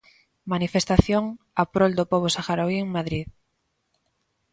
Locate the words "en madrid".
2.81-3.27